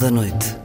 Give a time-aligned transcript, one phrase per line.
[0.00, 0.56] Da Noite.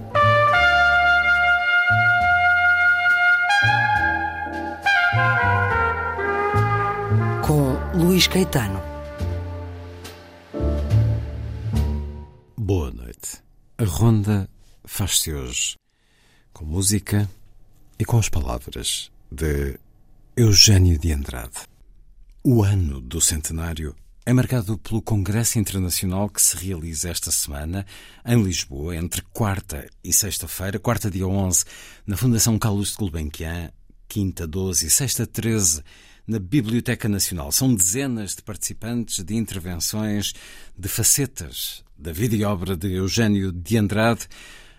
[7.45, 8.81] Com Luís Caetano.
[12.55, 13.44] Boa noite.
[13.77, 14.48] A ronda
[14.85, 15.75] faz-se hoje
[16.53, 17.30] com música
[17.99, 19.77] e com as palavras de
[20.38, 21.67] Eugênio de Andrade.
[22.41, 23.94] O ano do centenário
[24.28, 27.86] é marcado pelo Congresso Internacional que se realiza esta semana
[28.26, 31.64] em Lisboa, entre quarta e sexta-feira, quarta dia 11,
[32.08, 33.72] na Fundação Carlos de Gulbenkian,
[34.08, 35.84] quinta 12 e sexta 13,
[36.26, 37.52] na Biblioteca Nacional.
[37.52, 40.34] São dezenas de participantes de intervenções
[40.76, 44.28] de facetas da vida e obra de Eugênio de Andrade,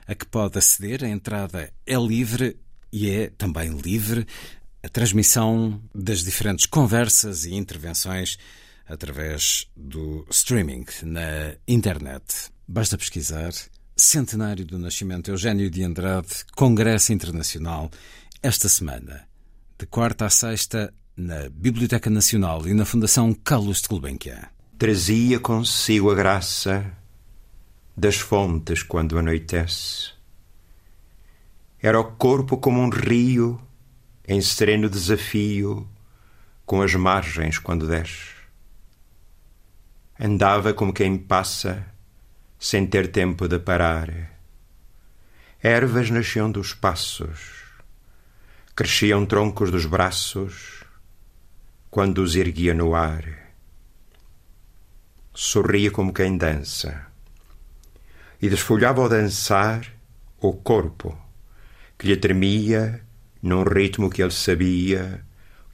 [0.09, 1.05] a que pode aceder.
[1.05, 2.57] A entrada é livre
[2.93, 4.27] e é também livre
[4.83, 8.37] a transmissão das diferentes conversas e intervenções
[8.89, 12.51] através do streaming na internet.
[12.67, 13.53] Basta pesquisar
[13.97, 17.91] Centenário do Nascimento Eugênio de Andrade, Congresso Internacional,
[18.43, 19.27] esta semana,
[19.79, 24.43] de quarta a sexta, na Biblioteca Nacional e na Fundação Carlos de Gulbenkian.
[24.79, 26.93] Trazia consigo a graça
[27.97, 30.11] das fontes quando anoitece.
[31.81, 33.59] Era o corpo como um rio
[34.29, 35.89] em sereno desafio
[36.67, 38.36] com as margens quando desce.
[40.19, 41.85] Andava como quem passa,
[42.59, 44.09] sem ter tempo de parar.
[45.63, 47.65] Ervas nasciam dos passos,
[48.75, 50.83] cresciam troncos dos braços,
[51.91, 53.25] quando os erguia no ar.
[55.35, 57.09] Sorria como quem dança,
[58.41, 59.87] e desfolhava ao dançar
[60.41, 61.15] o corpo,
[61.99, 63.03] que lhe tremia
[63.43, 65.23] num ritmo que ele sabia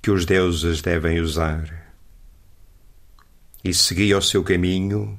[0.02, 1.81] que os deuses devem usar
[3.64, 5.18] e seguia o seu caminho,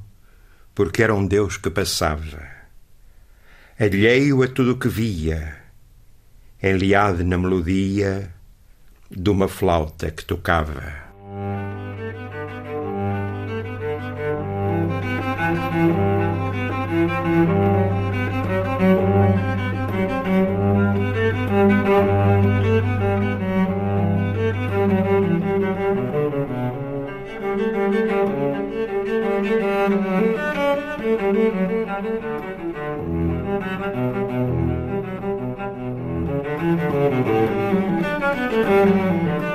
[0.75, 2.45] porque era um Deus que passava,
[3.79, 5.57] alheio a tudo o que via,
[6.61, 8.33] enliado na melodia
[9.09, 11.03] de uma flauta que tocava.
[38.53, 39.53] A minha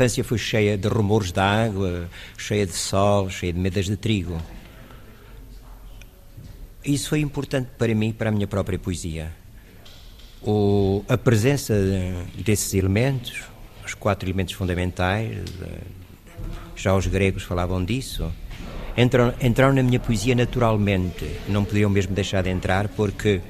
[0.00, 2.08] infância foi cheia de rumores da água,
[2.38, 4.40] cheia de sol, cheia de medas de trigo.
[6.82, 9.30] Isso foi importante para mim, para a minha própria poesia.
[10.42, 11.74] O, a presença
[12.34, 13.42] desses elementos,
[13.84, 15.36] os quatro elementos fundamentais,
[16.74, 18.32] já os gregos falavam disso,
[18.96, 21.30] entraram, entraram na minha poesia naturalmente.
[21.46, 23.42] Não podiam mesmo deixar de entrar porque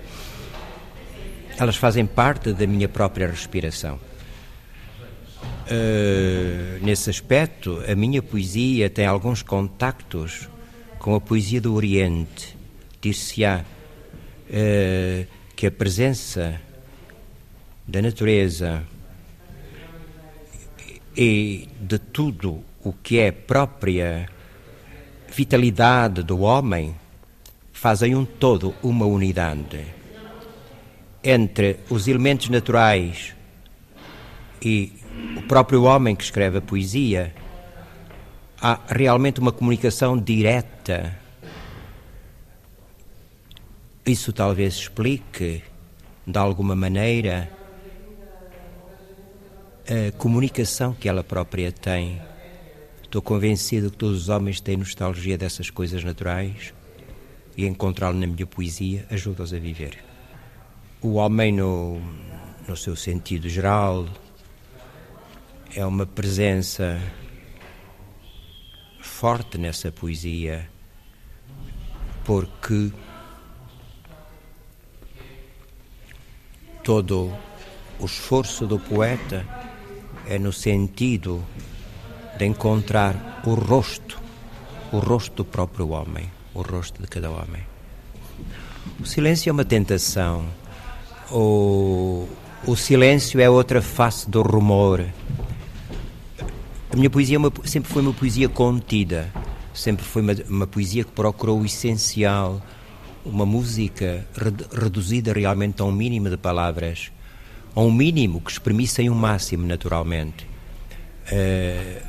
[1.57, 4.10] elas fazem parte da minha própria respiração.
[5.71, 10.49] Uh, nesse aspecto, a minha poesia tem alguns contactos
[10.99, 12.57] com a poesia do Oriente.
[13.01, 16.61] Dir-se-á uh, que a presença
[17.87, 18.83] da natureza
[21.17, 24.29] e de tudo o que é própria
[25.33, 26.97] vitalidade do homem
[27.73, 29.87] fazem um todo, uma unidade
[31.23, 33.35] entre os elementos naturais
[34.61, 35.00] e
[35.37, 37.35] o próprio homem que escreve a poesia,
[38.61, 41.19] há realmente uma comunicação direta.
[44.05, 45.63] Isso talvez explique,
[46.27, 47.51] de alguma maneira,
[49.87, 52.21] a comunicação que ela própria tem.
[53.03, 56.73] Estou convencido que todos os homens têm nostalgia dessas coisas naturais
[57.57, 59.99] e encontrá-lo na minha poesia ajuda-os a viver.
[61.03, 62.01] O homem, no,
[62.69, 64.07] no seu sentido geral,
[65.75, 67.01] é uma presença
[69.01, 70.69] forte nessa poesia,
[72.25, 72.91] porque
[76.83, 77.33] todo
[77.99, 79.47] o esforço do poeta
[80.27, 81.45] é no sentido
[82.37, 84.21] de encontrar o rosto,
[84.91, 87.63] o rosto do próprio homem, o rosto de cada homem.
[88.99, 90.45] O silêncio é uma tentação.
[91.31, 92.29] O,
[92.67, 95.07] o silêncio é outra face do rumor.
[96.93, 99.33] A minha poesia é uma, sempre foi uma poesia contida,
[99.73, 102.61] sempre foi uma, uma poesia que procurou o essencial,
[103.25, 104.27] uma música
[104.73, 107.13] reduzida realmente a um mínimo de palavras,
[107.77, 110.45] a um mínimo que exprimissem um máximo, naturalmente.
[111.31, 112.03] Uh,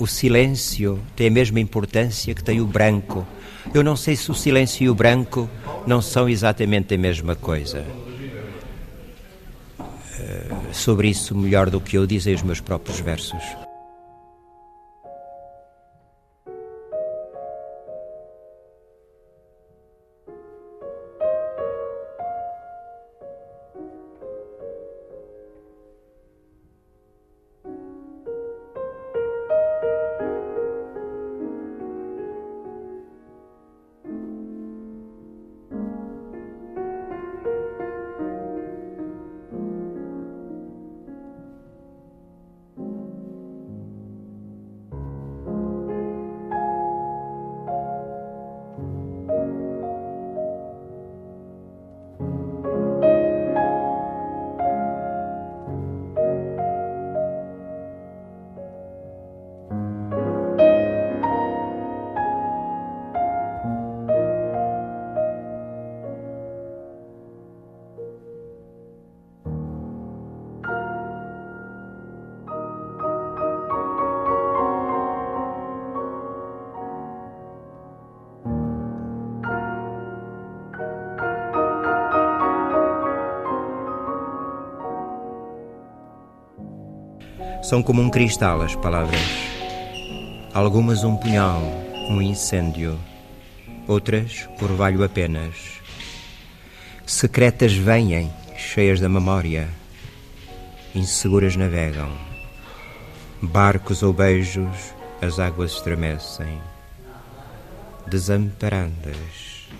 [0.00, 3.24] o silêncio tem a mesma importância que tem o branco.
[3.72, 5.48] Eu não sei se o silêncio e o branco
[5.86, 7.86] não são exatamente a mesma coisa.
[9.78, 13.44] Uh, sobre isso, melhor do que eu, dizem os meus próprios versos.
[87.64, 89.18] São como um cristal as palavras.
[90.52, 91.62] Algumas um punhal,
[92.10, 93.00] um incêndio.
[93.88, 95.80] Outras, orvalho apenas.
[97.06, 99.70] Secretas vêm, cheias da memória.
[100.94, 102.12] Inseguras navegam.
[103.40, 104.92] Barcos ou beijos,
[105.22, 106.60] as águas estremecem.
[108.06, 109.70] Desamparadas,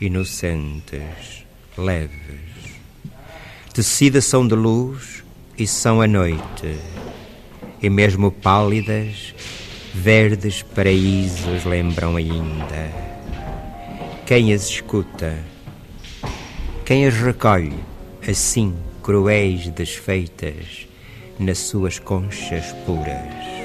[0.00, 1.44] inocentes,
[1.76, 2.80] leves.
[3.74, 5.22] Tecidas são de luz
[5.58, 6.78] e são a noite
[7.82, 9.34] e mesmo pálidas,
[9.94, 12.90] verdes paraísos lembram ainda.
[14.26, 15.38] Quem as escuta,
[16.84, 17.74] quem as recolhe,
[18.28, 20.86] assim cruéis desfeitas,
[21.38, 23.55] nas suas conchas puras.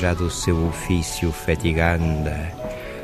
[0.00, 2.52] Já do seu ofício fatiganda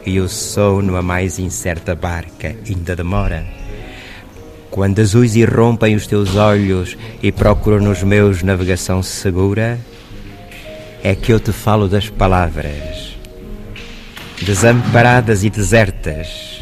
[0.07, 3.47] e o sono a mais incerta barca ainda demora.
[4.71, 9.78] Quando azuis irrompem os teus olhos e procuram nos meus navegação segura,
[11.02, 13.16] é que eu te falo das palavras,
[14.43, 16.61] desamparadas e desertas,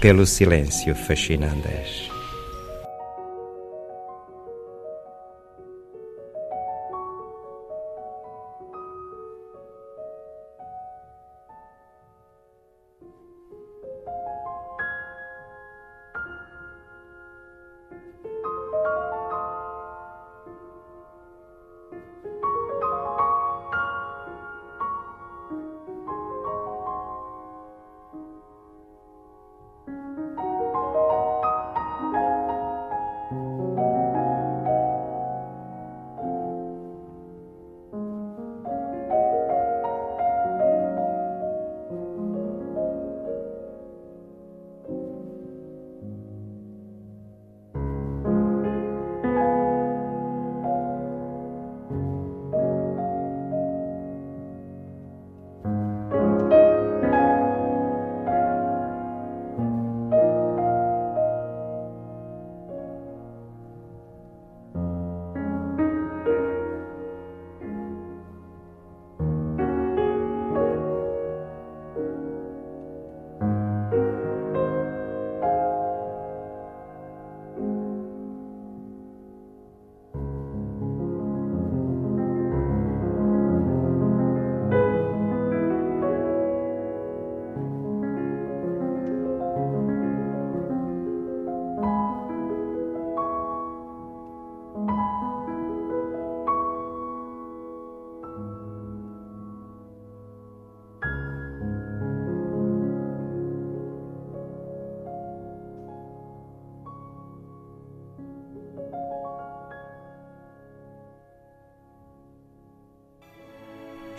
[0.00, 2.09] pelo silêncio fascinandas.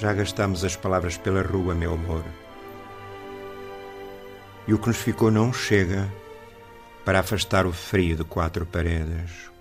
[0.02, 2.26] Já gastamos as palavras pela rua, meu amor.
[4.68, 6.12] E o que nos ficou não chega
[7.06, 9.52] para afastar o frio de quatro paredes.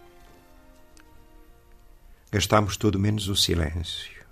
[2.32, 4.25] Gastamos tudo menos o silêncio.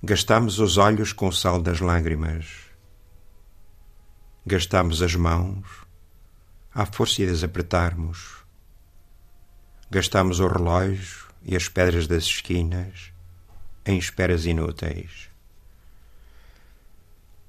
[0.00, 2.46] Gastamos os olhos com o sal das lágrimas.
[4.46, 5.66] Gastamos as mãos
[6.72, 8.44] à força de as apertarmos.
[9.90, 13.17] Gastamos o relógio e as pedras das esquinas
[13.88, 15.30] em esperas inúteis.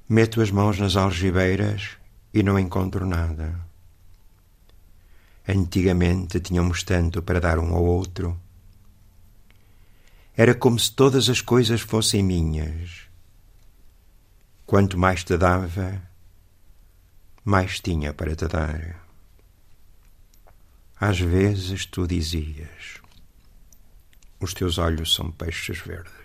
[0.07, 1.97] Meto as mãos nas algibeiras
[2.33, 3.59] e não encontro nada.
[5.45, 8.39] Antigamente tínhamos tanto para dar um ao outro.
[10.35, 13.09] Era como se todas as coisas fossem minhas.
[14.65, 16.01] Quanto mais te dava,
[17.43, 19.05] mais tinha para te dar.
[21.01, 23.01] Às vezes tu dizias:
[24.39, 26.18] Os teus olhos são peixes verdes.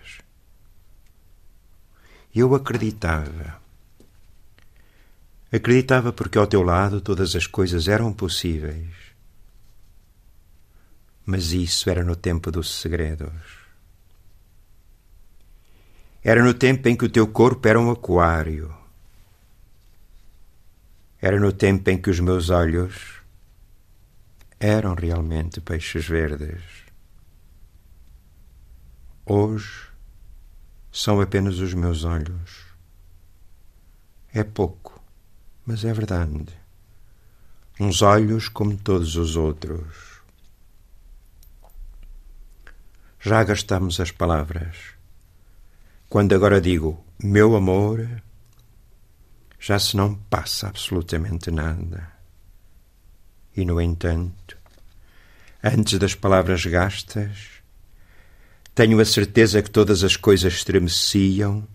[2.35, 3.61] Eu acreditava.
[5.49, 8.93] Acreditava porque ao teu lado todas as coisas eram possíveis.
[11.25, 13.31] Mas isso era no tempo dos segredos.
[16.21, 18.75] Era no tempo em que o teu corpo era um aquário.
[21.21, 23.21] Era no tempo em que os meus olhos
[24.59, 26.61] eram realmente peixes verdes.
[29.25, 29.84] Hoje
[30.95, 32.67] são apenas os meus olhos.
[34.33, 35.03] É pouco,
[35.65, 36.47] mas é verdade.
[37.77, 40.21] Uns olhos como todos os outros.
[43.19, 44.93] Já gastamos as palavras.
[46.07, 48.21] Quando agora digo meu amor,
[49.59, 52.09] já se não passa absolutamente nada.
[53.53, 54.57] E, no entanto,
[55.61, 57.54] antes das palavras gastas,
[58.75, 61.65] tenho a certeza que todas as coisas estremeciam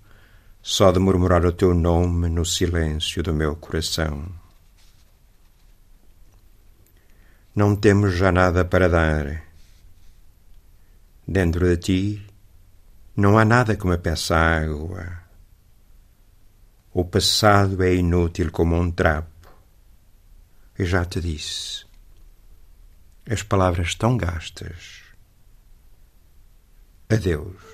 [0.62, 4.28] só de murmurar o teu nome no silêncio do meu coração.
[7.57, 9.42] Não temos já nada para dar.
[11.26, 12.26] Dentro de ti
[13.16, 15.21] não há nada que me peça água.
[16.92, 19.49] O passado é inútil como um trapo.
[20.78, 21.87] Eu já te disse.
[23.26, 25.00] As palavras estão gastas.
[27.11, 27.70] Adeus.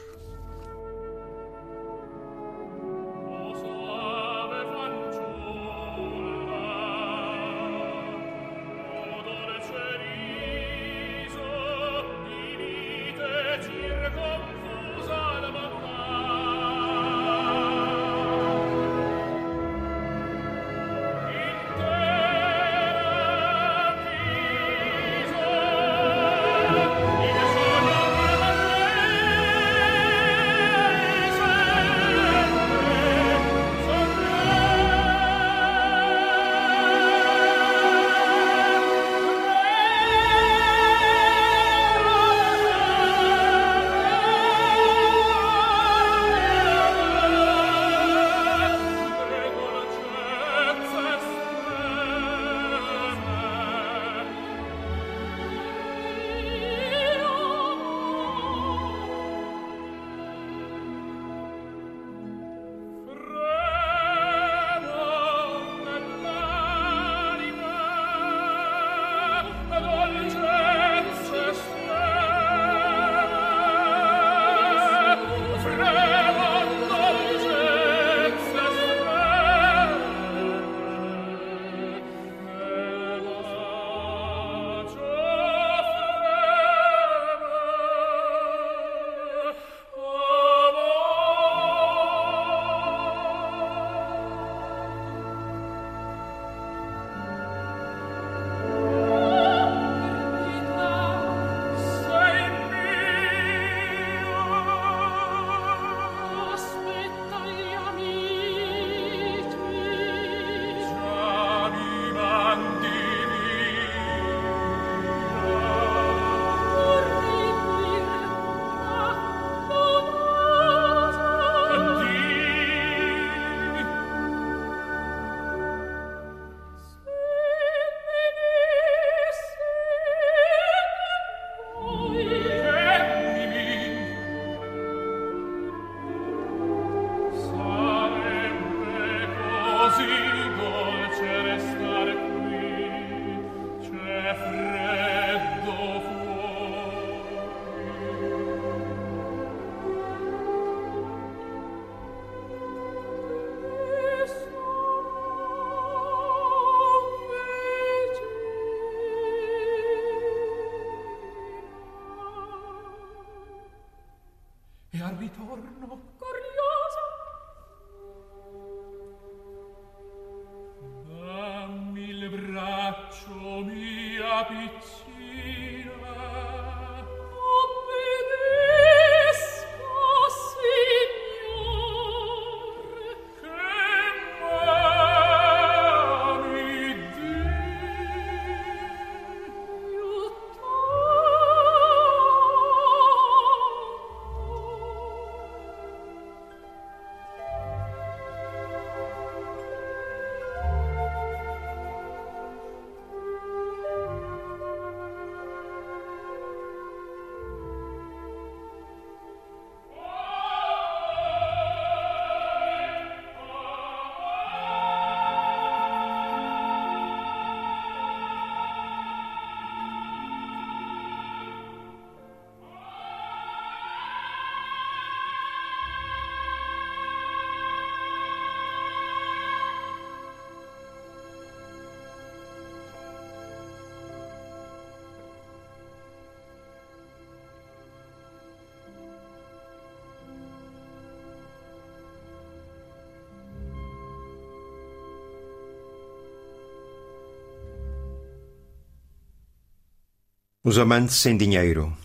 [250.68, 251.96] Os amantes sem dinheiro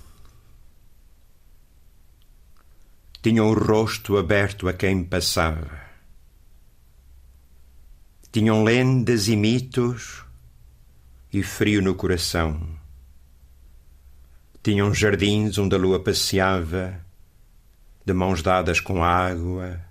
[3.20, 5.82] tinham o rosto aberto a quem passava.
[8.32, 10.24] Tinham lendas e mitos
[11.34, 12.78] e frio no coração.
[14.62, 17.04] Tinham jardins onde a lua passeava,
[18.06, 19.84] de mãos dadas com água,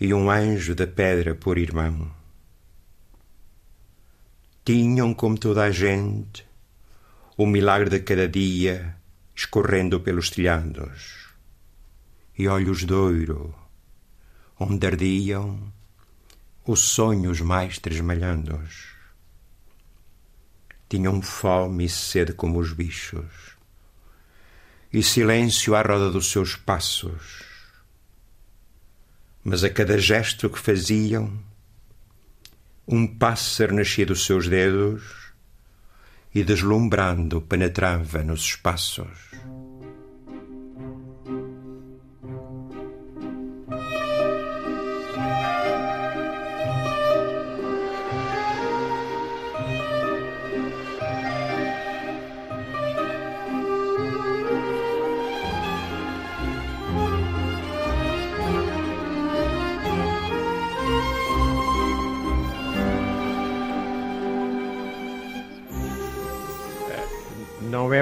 [0.00, 2.08] e um anjo da pedra por irmão.
[4.64, 6.46] Tinham, como toda a gente,
[7.36, 8.96] o milagre de cada dia
[9.34, 11.30] escorrendo pelos telhados,
[12.38, 13.52] e olhos de ouro,
[14.58, 15.72] onde ardiam
[16.64, 18.94] os sonhos mais tresmalhandos.
[20.88, 23.56] Tinham fome e sede como os bichos,
[24.92, 27.42] e silêncio à roda dos seus passos.
[29.42, 31.36] Mas a cada gesto que faziam,
[32.86, 35.23] um pássaro nascia dos seus dedos
[36.34, 39.23] e deslumbrando penetrava nos espaços.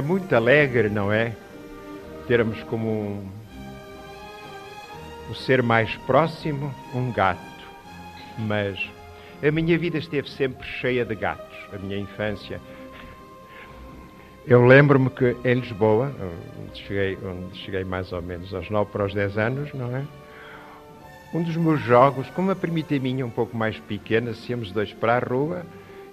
[0.01, 1.35] Muito alegre, não é?
[2.27, 3.29] Termos como um,
[5.31, 7.41] o ser mais próximo um gato.
[8.39, 8.79] Mas
[9.47, 12.61] a minha vida esteve sempre cheia de gatos, a minha infância.
[14.47, 16.13] Eu lembro-me que em Lisboa,
[16.61, 20.05] onde cheguei, onde cheguei mais ou menos aos 9 para os 10 anos, não é?
[21.35, 25.17] Um dos meus jogos, com uma primita minha um pouco mais pequena, íamos dois para
[25.17, 25.65] a rua,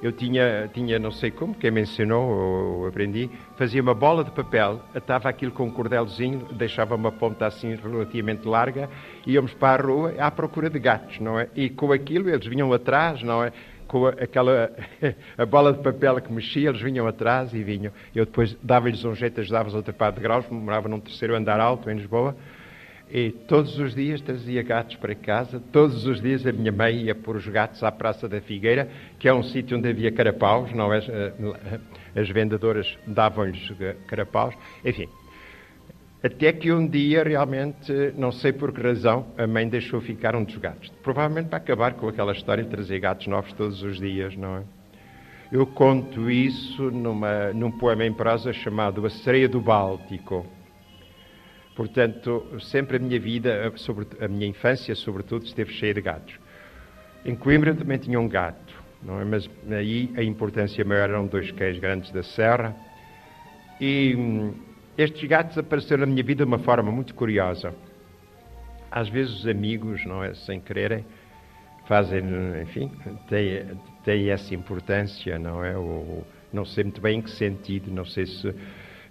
[0.02, 4.32] eu tinha, tinha não sei como, quem me ensinou ou, aprendi, fazia uma bola de
[4.32, 8.90] papel, atava aquilo com um cordelzinho, deixava uma ponta assim relativamente larga,
[9.28, 11.50] íamos para a rua à procura de gatos, não é?
[11.56, 13.52] E com aquilo eles vinham atrás, não é?
[13.88, 14.72] Com aquela
[15.38, 17.92] a bola de papel que mexia, eles vinham atrás e vinham.
[18.16, 21.90] Eu depois dava-lhes um jeito, ajudava-os a trepar de graus, morava num terceiro andar alto
[21.90, 22.36] em Lisboa,
[23.12, 27.15] e todos os dias trazia gatos para casa, todos os dias a minha mãe ia
[27.15, 30.93] pôr os gatos à Praça da Figueira, que é um sítio onde havia carapaus, não
[30.93, 31.00] é?
[32.15, 33.72] As vendedoras davam-lhes
[34.06, 34.54] carapaus,
[34.86, 35.08] enfim.
[36.22, 40.43] Até que um dia, realmente, não sei por que razão, a mãe deixou ficar um
[40.43, 40.89] dos gatos.
[41.02, 44.63] Provavelmente para acabar com aquela história de trazer gatos novos todos os dias, não é?
[45.52, 50.45] Eu conto isso numa, num poema em prosa chamado A Sereia do Báltico
[51.80, 56.38] Portanto, sempre a minha vida, sobre, a minha infância, sobretudo, esteve cheia de gatos.
[57.24, 58.74] Em Coimbra também tinha um gato,
[59.08, 59.24] é?
[59.24, 62.76] mas aí a importância maior eram dois cães grandes da serra.
[63.80, 64.54] E hum,
[64.98, 67.74] estes gatos apareceram na minha vida de uma forma muito curiosa.
[68.92, 71.06] Às vezes os amigos, não é, sem quererem,
[71.88, 72.22] fazem,
[72.62, 72.92] enfim,
[73.30, 75.78] têm, têm essa importância, não é?
[75.78, 78.54] Ou, não sei muito bem em que sentido, não sei se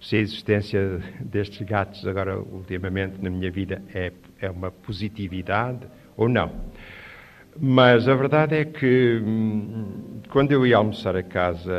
[0.00, 6.28] se a existência destes gatos agora ultimamente na minha vida é, é uma positividade ou
[6.28, 6.50] não.
[7.60, 11.72] Mas a verdade é que hum, quando eu ia almoçar a casa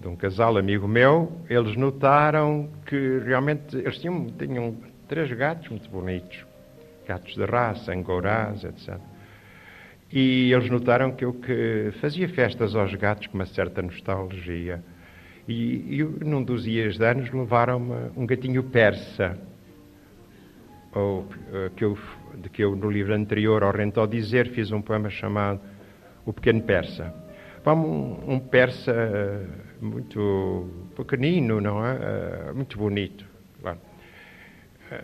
[0.00, 4.74] de um casal amigo meu, eles notaram que realmente eles tinham, tinham
[5.08, 6.44] Três gatos muito bonitos.
[7.06, 8.98] Gatos de raça, angorás, etc.
[10.10, 14.82] E eles notaram que eu que fazia festas aos gatos com uma certa nostalgia.
[15.46, 19.38] E, e num dos dias de anos levaram-me um gatinho persa,
[20.94, 21.98] ou, eh, que eu,
[22.36, 25.60] de que eu no livro anterior, ao Rento ao Dizer, fiz um poema chamado
[26.24, 27.12] O Pequeno Persa.
[27.66, 29.46] Um, um persa eh,
[29.80, 31.98] muito pequenino, não é?
[32.48, 33.24] Eh, muito bonito.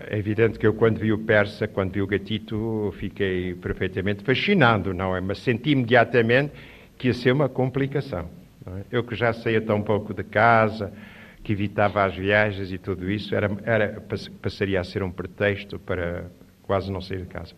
[0.08, 4.92] É evidente que eu, quando vi o persa, quando vi o gatito, fiquei perfeitamente fascinado,
[4.92, 5.20] não é?
[5.20, 6.52] Mas senti imediatamente
[6.98, 8.28] que ia ser uma complicação.
[8.66, 8.84] É?
[8.90, 10.92] Eu que já saía tão pouco de casa,
[11.42, 14.00] que evitava as viagens e tudo isso, era, era,
[14.42, 16.30] passaria a ser um pretexto para
[16.62, 17.54] quase não sair de casa.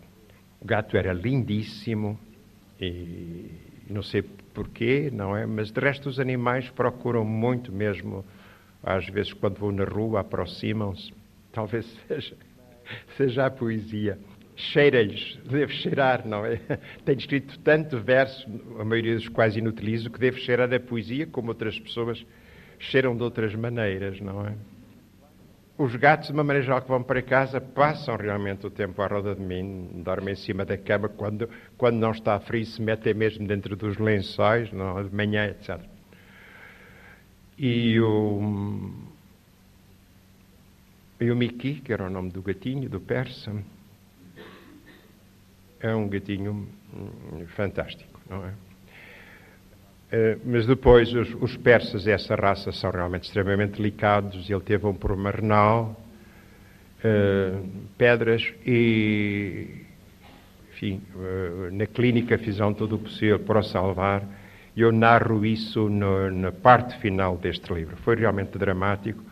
[0.61, 2.19] O gato era lindíssimo
[2.81, 3.51] e
[3.91, 5.45] não sei porquê, não é?
[5.47, 8.25] Mas de resto os animais procuram muito mesmo,
[8.83, 11.13] às vezes quando vou na rua aproximam-se,
[11.53, 12.37] talvez seja,
[13.17, 14.19] seja a poesia.
[14.55, 16.57] Cheira-lhes, deve cheirar, não é?
[17.05, 18.47] Tenho escrito tanto verso,
[18.79, 22.25] a maioria dos quais inutilizo, que deve cheirar a poesia, como outras pessoas
[22.79, 24.55] cheiram de outras maneiras, não é?
[25.79, 29.07] Os gatos, de uma maneira geral, que vão para casa, passam realmente o tempo à
[29.07, 33.15] roda de mim, dormem em cima da cama, quando, quando não está frio, se metem
[33.15, 35.03] mesmo dentro dos lençóis, não, é?
[35.05, 35.81] de manhã, etc.
[37.59, 38.93] E o,
[41.21, 43.53] e o Miki, que era o nome do gatinho, do persa,
[45.83, 48.53] é um gatinho hum, fantástico, não é?
[50.13, 54.49] Eh, mas depois os, os, persas, essa raça, são realmente extremamente delicados.
[54.49, 55.97] Ele teve um problema renal,
[57.03, 59.87] uh, pedras e,
[60.71, 64.23] enfim, uh, na clínica fizeram tudo o possível para o salvar.
[64.77, 67.97] Eu narro isso no, na parte final deste livro.
[67.97, 69.23] Foi realmente dramático,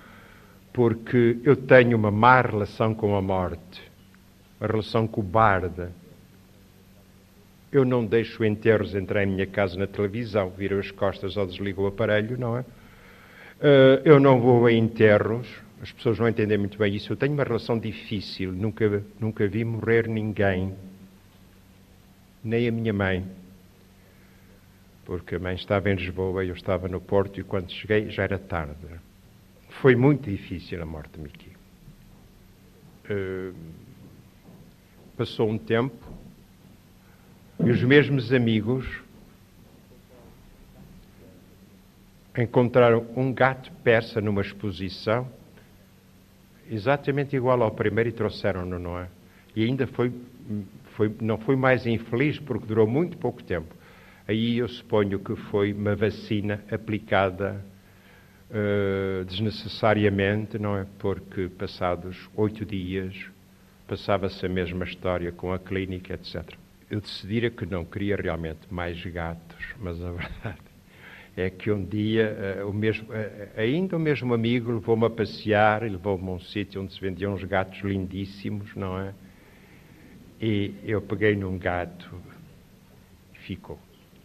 [0.72, 3.82] porque eu tenho uma má relação com a morte,
[4.58, 5.88] uma relação cobarde
[7.72, 11.82] eu não deixo enterros entrar em minha casa na televisão, viro as costas ou desligo
[11.82, 12.60] o aparelho, não é?
[12.60, 15.46] Uh, eu não vou a enterros,
[15.82, 17.12] as pessoas não entendem muito bem isso.
[17.12, 20.74] Eu tenho uma relação difícil, nunca, nunca vi morrer ninguém,
[22.42, 23.24] nem a minha mãe.
[25.04, 28.24] Porque a mãe estava em Lisboa e eu estava no Porto e quando cheguei já
[28.24, 28.74] era tarde.
[29.80, 31.52] Foi muito difícil a morte de Miki.
[33.10, 33.54] Uh,
[35.16, 36.09] passou um tempo,
[37.64, 38.86] e os mesmos amigos
[42.36, 45.28] encontraram um gato persa numa exposição,
[46.70, 49.08] exatamente igual ao primeiro, e trouxeram-no, não é?
[49.54, 50.12] E ainda foi,
[50.96, 53.74] foi, não foi mais infeliz porque durou muito pouco tempo.
[54.26, 57.62] Aí eu suponho que foi uma vacina aplicada
[58.50, 60.86] uh, desnecessariamente, não é?
[60.98, 63.14] Porque passados oito dias
[63.86, 66.58] passava-se a mesma história com a clínica, etc
[66.90, 70.58] eu decidira que não queria realmente mais gatos, mas a verdade
[71.36, 75.84] é que um dia uh, o mesmo, uh, ainda o mesmo amigo levou-me a passear
[75.84, 79.14] e levou-me a um sítio onde se vendiam uns gatos lindíssimos, não é?
[80.42, 82.12] E eu peguei num gato
[83.34, 83.78] e ficou.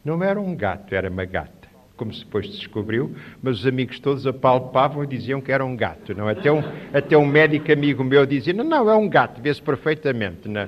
[0.03, 4.25] Não era um gato, era uma gata, como se depois descobriu, mas os amigos todos
[4.25, 6.27] apalpavam e diziam que era um gato, não?
[6.27, 6.61] Até um,
[6.93, 10.47] até um médico amigo meu dizia: não, não, é um gato, vê-se perfeitamente.
[10.47, 10.67] Não?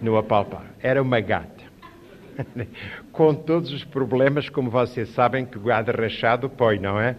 [0.00, 0.64] No apalpar.
[0.80, 1.64] Era uma gata.
[3.12, 7.16] Com todos os problemas, como vocês sabem, que o gado rachado põe, não é?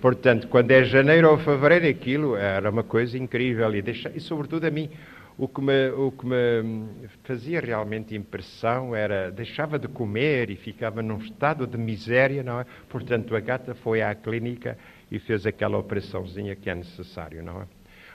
[0.00, 3.72] Portanto, quando é janeiro ou fevereiro, aquilo era uma coisa incrível.
[3.74, 4.90] E, deixa, e sobretudo a mim,
[5.38, 11.02] o que, me, o que me fazia realmente impressão era deixava de comer e ficava
[11.02, 12.66] num estado de miséria, não é?
[12.88, 14.76] Portanto, a gata foi à clínica
[15.10, 17.64] e fez aquela operaçãozinha que é necessário, não é?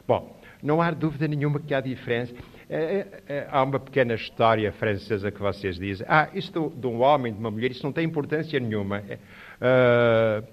[0.08, 2.34] Bom, não há dúvida nenhuma que há diferença.
[2.70, 6.06] É, é, é, há uma pequena história francesa que vocês dizem.
[6.10, 9.00] Ah, isto de um homem, de uma mulher, isso não tem importância nenhuma.
[9.00, 10.46] Uh,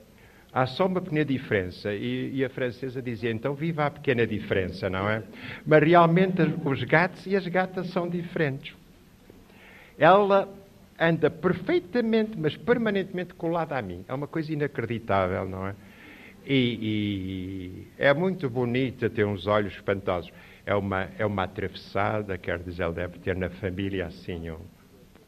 [0.53, 1.92] há só uma pequena diferença.
[1.92, 5.24] E, e, a francesa dizia, então viva a pequena diferença, não é?
[5.66, 8.77] Mas realmente os gatos e as gatas são diferentes.
[9.98, 10.48] Ela
[10.98, 14.05] anda perfeitamente, mas permanentemente colada a mim.
[14.07, 15.74] É uma coisa inacreditável, não é?
[16.46, 20.31] E, e é muito bonita, tem uns olhos espantosos
[20.66, 24.50] é uma, é uma atravessada, quer dizer, ele deve ter na família assim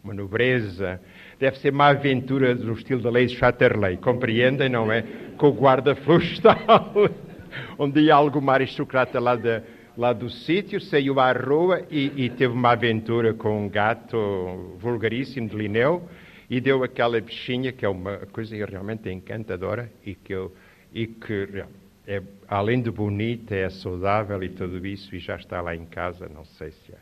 [0.03, 1.01] uma nobreza,
[1.39, 5.03] deve ser uma aventura no estilo da lei de Chatterley, compreendem, não é?
[5.37, 7.11] Com o guarda florestal,
[7.77, 9.63] onde ia alguma aristocrata lá, de,
[9.97, 15.49] lá do sítio, saiu à rua e, e, teve uma aventura com um gato vulgaríssimo
[15.49, 16.09] de Linneu
[16.49, 20.55] e deu aquela bichinha que é uma coisa realmente encantadora e que, eu,
[20.95, 21.65] e que
[22.07, 26.29] é, além de bonita, é saudável e tudo isso, e já está lá em casa,
[26.33, 26.99] não sei se há,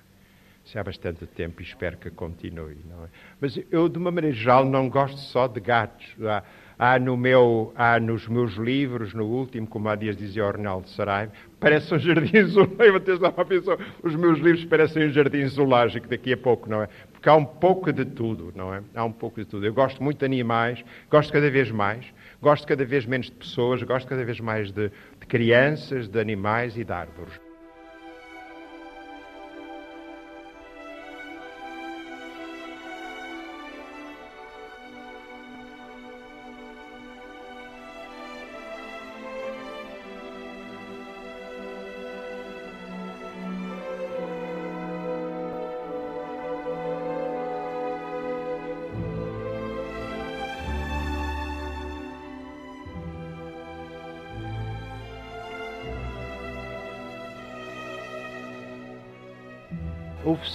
[0.65, 2.73] se há bastante tempo e espero que continue.
[3.05, 3.09] É?
[3.39, 6.07] Mas eu, de uma maneira geral, não gosto só de gatos.
[6.23, 6.43] Há,
[6.79, 10.89] há, no meu, há nos meus livros, no último, como há dias dizia o Ronaldo
[10.89, 13.79] Saraiva, parece um jardim zoológico.
[14.03, 16.89] Os meus livros parecem um jardim zoológico daqui a pouco, não é?
[17.13, 18.83] Porque há um pouco de tudo, não é?
[18.95, 19.67] Há um pouco de tudo.
[19.67, 22.07] Eu gosto muito de animais, gosto cada vez mais.
[22.45, 26.77] Gosto cada vez menos de pessoas, gosto cada vez mais de, de crianças, de animais
[26.77, 27.41] e de árvores.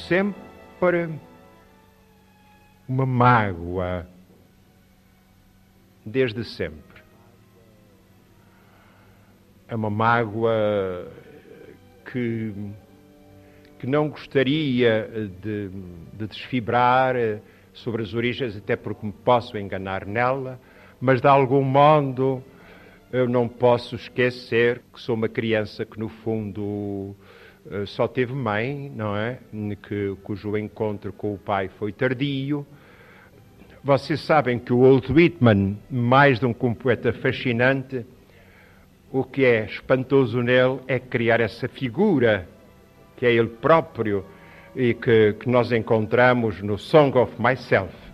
[0.07, 1.09] Sempre
[2.87, 4.07] uma mágoa,
[6.05, 7.03] desde sempre.
[9.67, 11.07] É uma mágoa
[12.11, 12.53] que,
[13.77, 15.07] que não gostaria
[15.41, 17.15] de, de desfibrar
[17.73, 20.59] sobre as origens, até porque me posso enganar nela,
[20.99, 22.43] mas de algum modo
[23.11, 27.15] eu não posso esquecer que sou uma criança que, no fundo,
[27.85, 29.37] só teve mãe, não é?
[29.83, 32.65] Que, cujo encontro com o pai foi tardio.
[33.83, 38.05] Vocês sabem que o Walt Whitman, mais de um poeta fascinante,
[39.11, 42.47] o que é espantoso nele é criar essa figura,
[43.15, 44.25] que é ele próprio,
[44.75, 48.08] e que, que nós encontramos no Song of Myself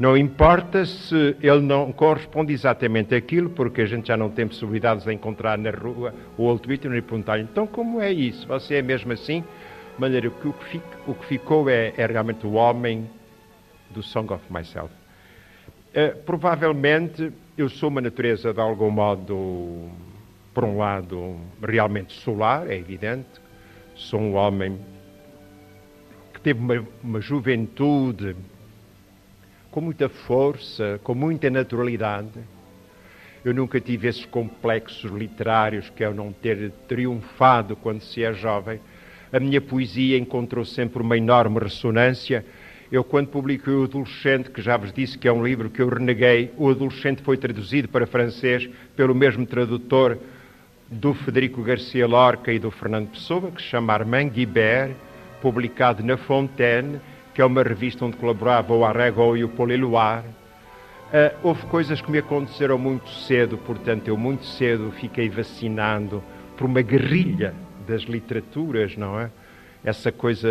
[0.00, 5.04] não importa se ele não corresponde exatamente àquilo, porque a gente já não tem possibilidades
[5.04, 8.46] de encontrar na rua o Old Whitney e perguntar então como é isso?
[8.48, 9.42] Você é mesmo assim?
[9.42, 13.10] De maneira que o que, fica, o que ficou é, é, realmente o homem
[13.90, 14.90] do Song of Myself.
[15.90, 19.90] Uh, provavelmente eu sou uma natureza de algum modo,
[20.54, 23.28] por um lado, realmente solar, é evidente.
[23.94, 24.78] Sou um homem
[26.32, 28.34] que teve uma, uma juventude
[29.70, 32.40] com muita força, com muita naturalidade.
[33.44, 38.80] Eu nunca tive esses complexos literários que é não ter triunfado quando se é jovem.
[39.32, 42.44] A minha poesia encontrou sempre uma enorme ressonância.
[42.90, 45.88] Eu, quando publiquei O Adolescente, que já vos disse que é um livro que eu
[45.88, 50.18] reneguei, O Adolescente foi traduzido para francês pelo mesmo tradutor
[50.90, 54.92] do Federico Garcia Lorca e do Fernando Pessoa, que se chama Armand Guibert,
[55.40, 57.00] publicado na Fontaine,
[57.40, 60.24] que é uma revista onde colaborava o Arrego e o Poliloir.
[60.24, 66.22] Uh, houve coisas que me aconteceram muito cedo, portanto, eu muito cedo fiquei vacinando
[66.54, 67.54] por uma guerrilha
[67.88, 69.30] das literaturas, não é?
[69.82, 70.50] Essa coisa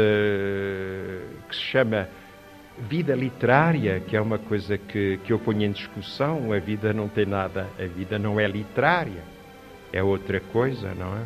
[1.47, 2.10] que se chama
[2.80, 6.52] vida literária, que é uma coisa que, que eu ponho em discussão.
[6.52, 9.21] A vida não tem nada, a vida não é literária,
[9.93, 11.21] é outra coisa, não é?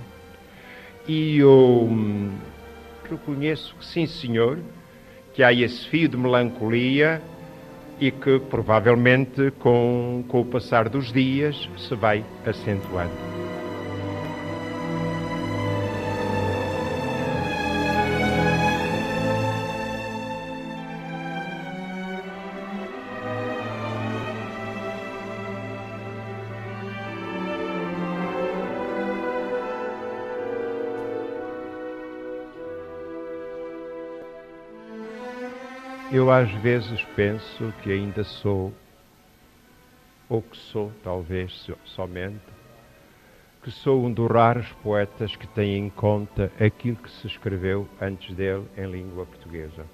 [1.08, 2.34] E eu hum,
[3.10, 4.60] reconheço que, sim, senhor,
[5.34, 7.22] que há esse fio de melancolia
[8.00, 13.43] e que provavelmente com, com o passar dos dias se vai acentuando.
[36.24, 38.74] Eu às vezes penso que ainda sou,
[40.30, 42.40] ou que sou, talvez somente,
[43.62, 48.34] que sou um dos raros poetas que tem em conta aquilo que se escreveu antes
[48.34, 49.86] dele em língua portuguesa.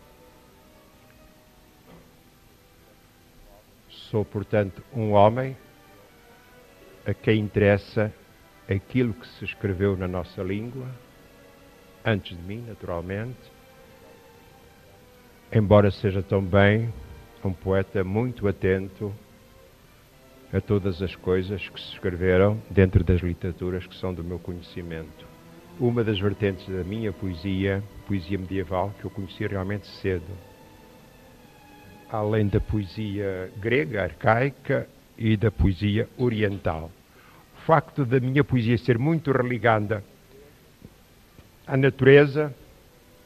[3.89, 5.57] Sou, portanto, um homem
[7.07, 8.13] a quem interessa
[8.69, 10.89] aquilo que se escreveu na nossa língua,
[12.05, 13.58] antes de mim, naturalmente,
[15.51, 16.93] embora seja também
[17.43, 19.13] um poeta muito atento
[20.53, 25.27] a todas as coisas que se escreveram dentro das literaturas que são do meu conhecimento.
[25.79, 30.31] Uma das vertentes da minha poesia, poesia medieval, que eu conheci realmente cedo,
[32.11, 36.91] além da poesia grega, arcaica e da poesia oriental.
[37.55, 40.03] O facto da minha poesia ser muito religada
[41.65, 42.53] à natureza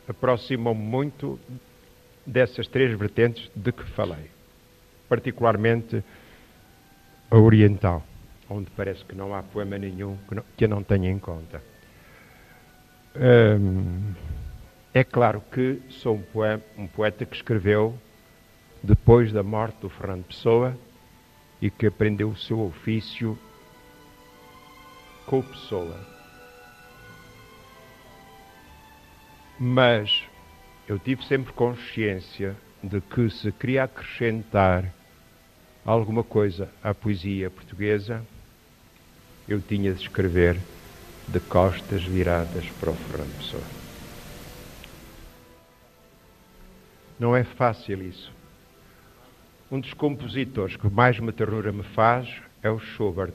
[0.07, 1.39] aproxima-me muito
[2.25, 4.29] dessas três vertentes de que falei,
[5.09, 6.03] particularmente
[7.29, 8.03] a oriental.
[8.49, 11.61] onde parece que não há poema nenhum que, não, que eu não tenha em conta.
[13.15, 14.13] Hum,
[14.93, 17.97] é claro que sou um poeta, um poeta que escreveu
[18.81, 20.77] depois da morte do Fernando Pessoa
[21.61, 23.37] e que aprendeu o seu ofício
[25.25, 25.99] com Pessoa.
[29.59, 30.27] Mas
[30.87, 34.93] eu tive sempre consciência de que se queria acrescentar
[35.85, 38.21] alguma coisa à poesia portuguesa,
[39.47, 40.57] eu tinha de escrever
[41.27, 43.63] de costas viradas para o Fernando Pessoa.
[47.19, 48.31] Não é fácil isso.
[49.71, 52.29] Um dos compositores que mais uma ternura me faz
[52.61, 53.33] é o Schubert.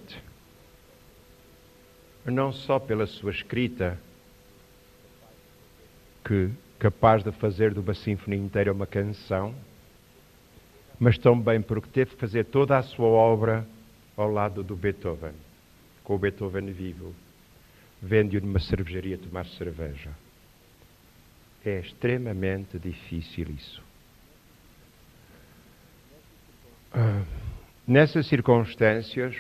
[2.27, 3.99] Não só pela sua escrita,
[6.25, 9.55] que capaz de fazer de uma sinfonia inteira uma canção,
[10.99, 13.67] mas também porque teve que fazer toda a sua obra
[14.17, 15.33] ao lado do Beethoven,
[16.03, 17.15] com o Beethoven vivo,
[18.03, 20.11] vendo-o numa cervejaria tomar cerveja.
[21.65, 23.83] É extremamente difícil isso.
[26.93, 27.23] Ah,
[27.87, 29.37] nessas circunstâncias,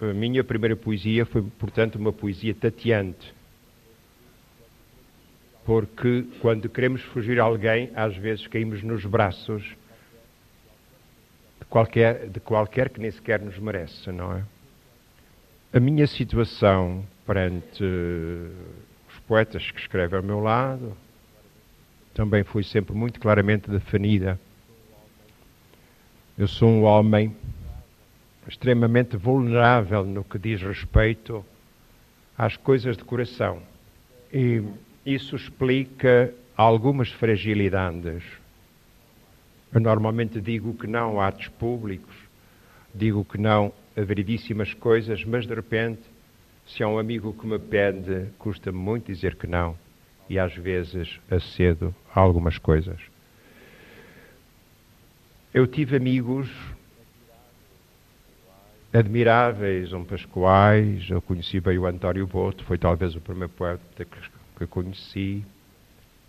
[0.00, 3.35] a minha primeira poesia foi, portanto, uma poesia tateante.
[5.66, 9.64] Porque quando queremos fugir a alguém, às vezes caímos nos braços
[11.58, 14.44] de qualquer, de qualquer que nem sequer nos merece, não é?
[15.72, 20.96] A minha situação perante os poetas que escrevem ao meu lado
[22.14, 24.38] também foi sempre muito claramente definida.
[26.38, 27.36] Eu sou um homem
[28.46, 31.44] extremamente vulnerável no que diz respeito
[32.38, 33.60] às coisas de coração.
[34.32, 34.62] E
[35.06, 38.22] isso explica algumas fragilidades
[39.76, 42.14] eu normalmente digo que não a atos públicos,
[42.94, 46.00] digo que não a veridíssimas coisas, mas de repente,
[46.66, 49.76] se há um amigo que me pede, custa-me muito dizer que não,
[50.30, 52.98] e às vezes acedo a algumas coisas.
[55.52, 56.48] Eu tive amigos
[58.94, 64.35] admiráveis, um Pascoais, eu conheci bem o António Boto, foi talvez o primeiro poeta que
[64.64, 65.44] conheci,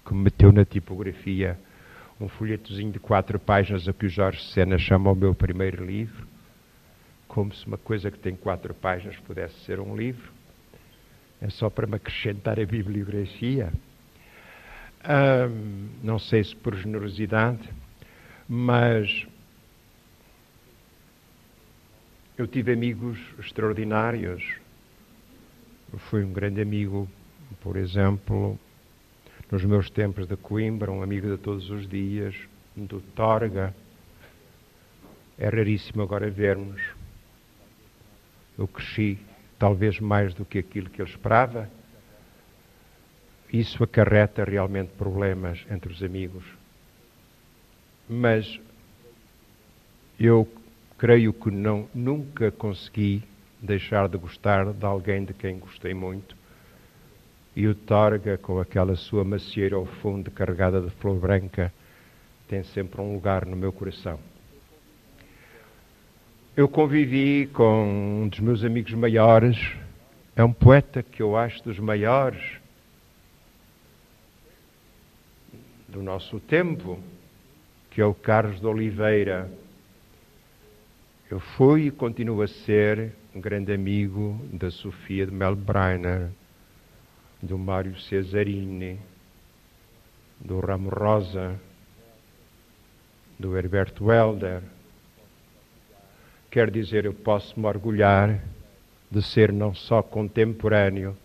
[0.05, 1.57] que me meteu na tipografia
[2.19, 6.27] um folhetozinho de quatro páginas a que o Jorge Sena chama o meu primeiro livro,
[7.27, 10.31] como se uma coisa que tem quatro páginas pudesse ser um livro.
[11.39, 13.71] É só para me acrescentar a bibliografia.
[16.01, 17.69] não sei se por generosidade,
[18.49, 19.27] mas
[22.37, 24.43] eu tive amigos extraordinários.
[25.93, 27.07] Eu fui um grande amigo,
[27.61, 28.59] por exemplo,
[29.51, 32.35] nos meus tempos de Coimbra, um amigo de todos os dias,
[32.75, 33.73] do Torga.
[35.37, 36.81] É raríssimo agora vermos.
[38.57, 39.17] Eu cresci
[39.57, 41.69] talvez mais do que aquilo que ele esperava.
[43.51, 46.43] Isso acarreta realmente problemas entre os amigos.
[48.09, 48.59] Mas
[50.19, 50.47] eu
[50.97, 53.23] creio que não, nunca consegui
[53.61, 56.36] deixar de gostar de alguém de quem gostei muito
[57.57, 61.73] e o Torga, com aquela sua macieira ao fundo carregada de flor branca,
[62.47, 64.19] tem sempre um lugar no meu coração.
[66.55, 69.57] Eu convivi com um dos meus amigos maiores,
[70.35, 72.43] é um poeta que eu acho dos maiores
[75.87, 76.99] do nosso tempo,
[77.89, 79.49] que é o Carlos de Oliveira.
[81.27, 86.29] Eu fui e continuo a ser um grande amigo da Sofia de Melbreiner
[87.41, 88.99] do Mário Cesarini,
[90.39, 91.59] do Ramo Rosa,
[93.37, 94.61] do Herberto Helder.
[96.49, 98.39] Quer dizer, eu posso me orgulhar
[99.11, 101.15] de ser não só contemporâneo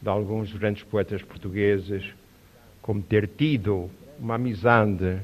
[0.00, 2.12] de alguns grandes poetas portugueses,
[2.82, 5.20] como ter tido uma amizade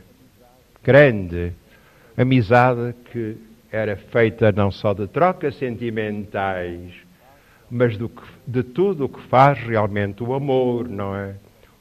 [0.82, 1.52] grande,
[2.16, 3.36] amizade que
[3.70, 6.94] era feita não só de trocas sentimentais,
[7.70, 11.36] mas do que, de tudo o que faz realmente o amor, não é?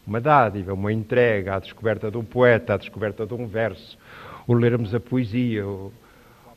[0.05, 3.97] Uma dádiva, uma entrega, a descoberta de um poeta, a descoberta de um verso,
[4.47, 5.91] o lermos a poesia, o,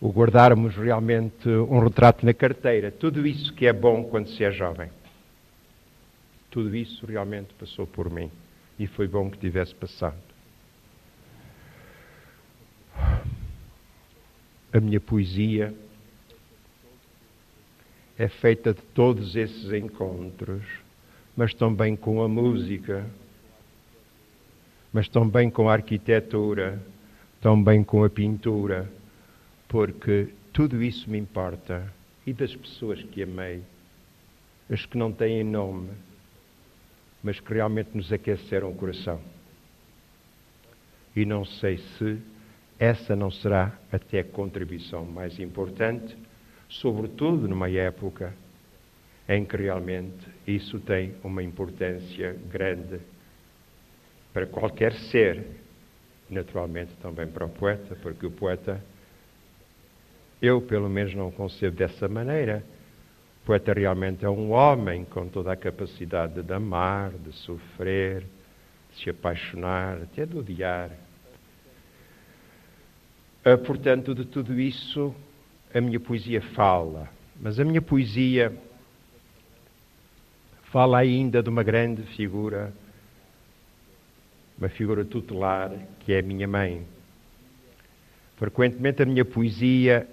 [0.00, 4.50] o guardarmos realmente um retrato na carteira, tudo isso que é bom quando se é
[4.50, 4.90] jovem.
[6.50, 8.30] Tudo isso realmente passou por mim
[8.78, 10.16] e foi bom que tivesse passado.
[14.72, 15.74] A minha poesia
[18.22, 20.62] é feita de todos esses encontros,
[21.36, 23.04] mas também com a música,
[24.92, 26.80] mas também com a arquitetura,
[27.40, 28.88] também com a pintura,
[29.66, 31.92] porque tudo isso me importa.
[32.24, 33.60] e das pessoas que amei,
[34.70, 35.90] as que não têm nome,
[37.24, 39.20] mas que realmente nos aqueceram o coração.
[41.16, 42.18] E não sei se
[42.78, 46.16] essa não será até a contribuição mais importante,
[46.72, 48.32] sobretudo numa época
[49.28, 52.98] em que realmente isso tem uma importância grande
[54.32, 55.44] para qualquer ser,
[56.30, 58.82] naturalmente também para o poeta, porque o poeta,
[60.40, 62.64] eu pelo menos não o concebo dessa maneira.
[63.42, 68.24] O poeta realmente é um homem com toda a capacidade de amar, de sofrer,
[68.90, 70.90] de se apaixonar, até de odiar.
[73.44, 75.14] Ah, portanto, de tudo isso
[75.74, 77.08] a minha poesia fala,
[77.40, 78.52] mas a minha poesia
[80.64, 82.72] fala ainda de uma grande figura,
[84.58, 86.86] uma figura tutelar, que é a minha mãe.
[88.36, 90.06] Frequentemente a minha poesia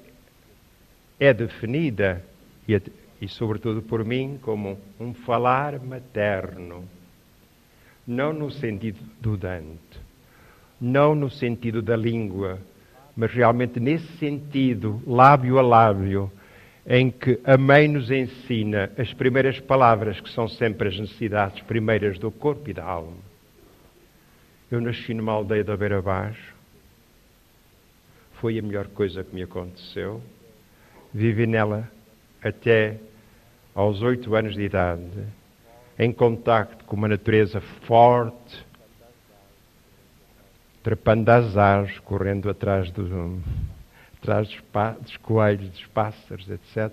[1.19, 2.23] é definida,
[2.67, 2.81] e,
[3.21, 6.87] e sobretudo por mim, como um falar materno.
[8.07, 9.99] Não no sentido do Dante,
[10.79, 12.59] não no sentido da língua,
[13.15, 16.31] mas realmente nesse sentido, lábio a lábio,
[16.87, 22.17] em que a mãe nos ensina as primeiras palavras, que são sempre as necessidades primeiras
[22.17, 23.17] do corpo e da alma.
[24.71, 26.55] Eu nasci numa aldeia da Beira Baixo,
[28.39, 30.21] foi a melhor coisa que me aconteceu.
[31.13, 31.89] Vivi nela
[32.41, 32.97] até
[33.75, 35.03] aos oito anos de idade,
[35.97, 38.65] em contacto com uma natureza forte,
[40.89, 43.39] trepando as árvores, correndo atrás, do,
[44.19, 44.57] atrás dos,
[45.03, 46.91] dos coelhos, dos pássaros, etc.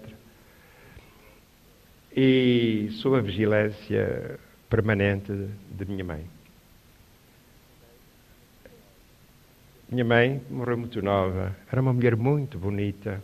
[2.15, 4.39] E sob a vigilância
[4.69, 6.27] permanente de minha mãe.
[9.89, 13.23] Minha mãe morreu muito nova, era uma mulher muito bonita.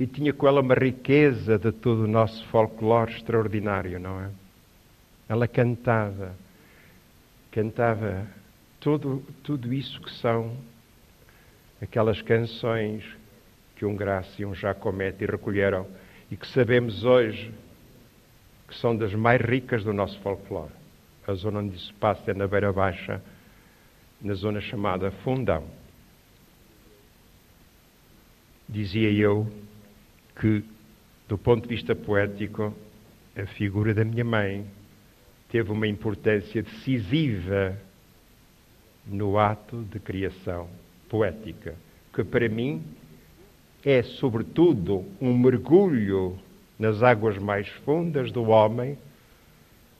[0.00, 4.30] E tinha com ela uma riqueza de todo o nosso folclore extraordinário, não é?
[5.28, 6.34] Ela cantava
[7.58, 8.24] cantava
[8.78, 10.56] tudo, tudo isso que são
[11.82, 13.04] aquelas canções
[13.74, 15.84] que um Graça e um Jacomete recolheram
[16.30, 17.52] e que sabemos hoje
[18.68, 20.70] que são das mais ricas do nosso folclore.
[21.26, 23.20] A zona onde isso passa é na Beira Baixa,
[24.22, 25.64] na zona chamada Fundão.
[28.68, 29.52] Dizia eu
[30.40, 30.62] que,
[31.26, 32.72] do ponto de vista poético,
[33.36, 34.64] a figura da minha mãe
[35.50, 37.76] teve uma importância decisiva
[39.06, 40.68] no ato de criação
[41.08, 41.74] poética,
[42.12, 42.82] que para mim
[43.84, 46.38] é, sobretudo, um mergulho
[46.78, 48.98] nas águas mais fundas do homem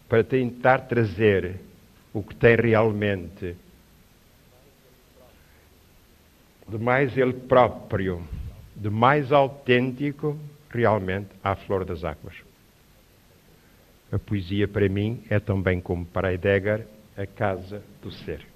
[0.09, 1.57] para tentar trazer
[2.13, 3.57] o que tem realmente
[6.69, 8.23] de mais ele próprio,
[8.77, 10.37] de mais autêntico,
[10.71, 12.48] realmente à flor das águas.
[14.11, 16.87] A poesia para mim é também como para Heidegger
[17.17, 18.47] a casa do ser.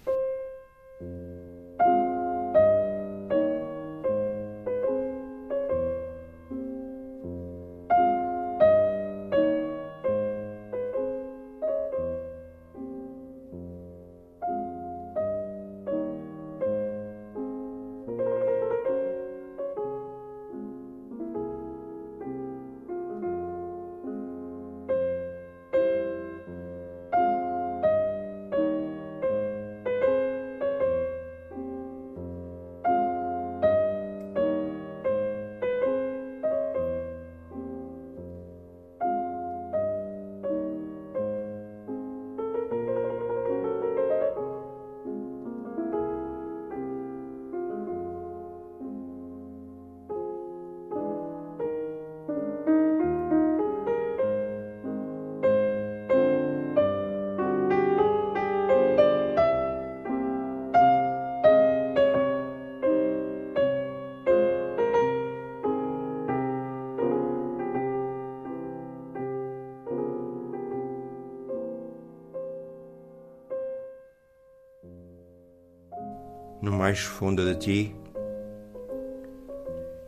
[76.93, 77.97] Mais fundo de ti,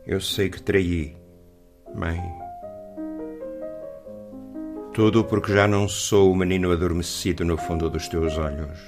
[0.06, 1.16] eu sei que traí,
[1.94, 2.20] mãe.
[4.92, 8.78] Tudo porque já não sou o menino adormecido no fundo dos teus olhos.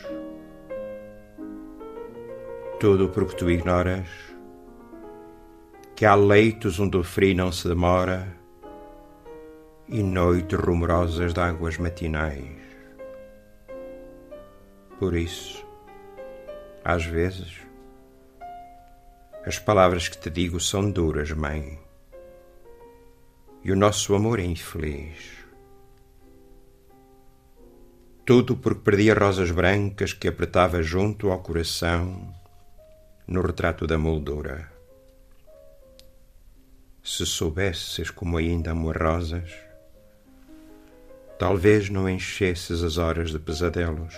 [2.78, 4.06] Tudo porque tu ignoras
[5.94, 8.30] que há leitos onde o frio não se demora
[9.88, 12.60] e noites rumorosas de águas matinais.
[14.98, 15.66] Por isso,
[16.84, 17.65] às vezes,
[19.46, 21.78] As palavras que te digo são duras, mãe.
[23.62, 25.36] E o nosso amor é infeliz.
[28.24, 32.34] Tudo porque perdi as rosas brancas que apertava junto ao coração
[33.24, 34.68] no retrato da moldura.
[37.04, 39.52] Se soubesses como ainda amo as rosas,
[41.38, 44.16] talvez não enchesses as horas de pesadelos.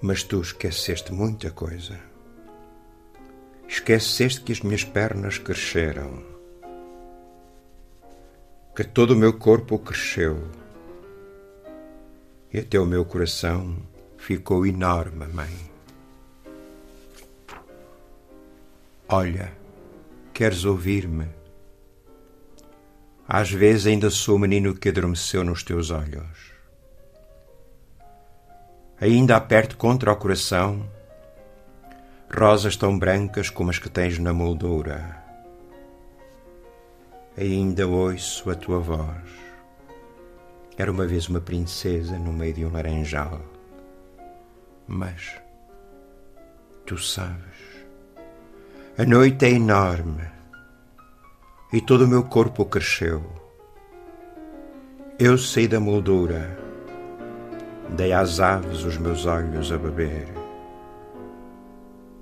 [0.00, 2.13] Mas tu esqueceste muita coisa.
[3.68, 6.22] Esqueceste que as minhas pernas cresceram,
[8.74, 10.42] que todo o meu corpo cresceu
[12.52, 13.76] e até o meu coração
[14.16, 15.74] ficou enorme, mãe.
[19.08, 19.52] Olha,
[20.32, 21.26] queres ouvir-me?
[23.26, 26.52] Às vezes ainda sou o menino que adormeceu nos teus olhos.
[29.00, 30.88] Ainda aperto contra o coração
[32.34, 35.22] rosas tão brancas como as que tens na moldura.
[37.38, 39.30] Ainda ouço a tua voz.
[40.76, 43.40] Era uma vez uma princesa no meio de um laranjal.
[44.88, 45.40] Mas
[46.84, 47.86] tu sabes,
[48.98, 50.28] a noite é enorme
[51.72, 53.22] e todo o meu corpo cresceu.
[55.20, 56.58] Eu saí da moldura,
[57.90, 60.33] dei às aves os meus olhos a beber.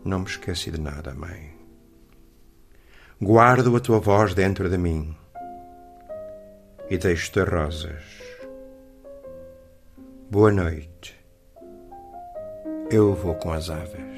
[0.05, 1.55] Não me esqueci de nada, mãe.
[3.21, 5.17] Guardo a tua voz dentro de mim
[6.91, 8.03] e deixo-te rosas.
[10.29, 11.17] Boa noite.
[12.91, 14.12] Eu vou com as aves.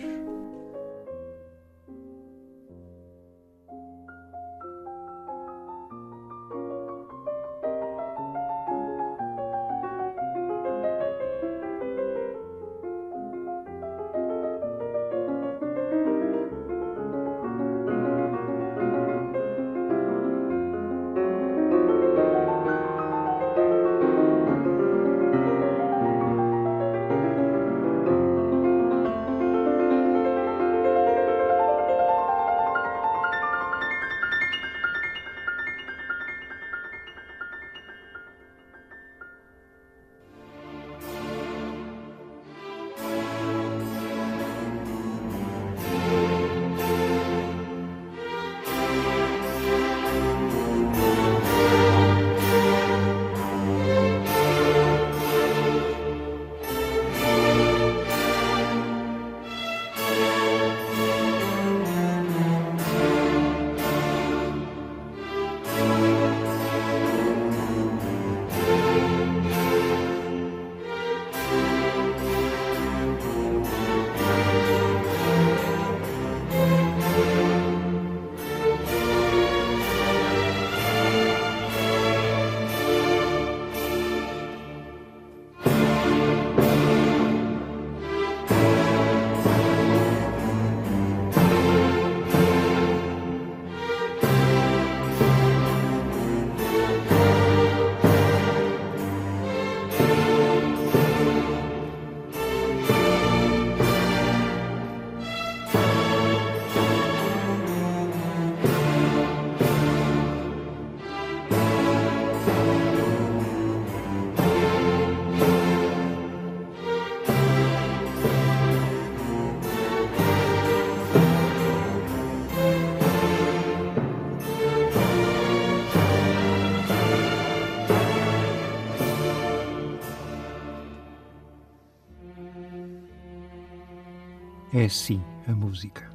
[134.84, 136.10] É sim a música.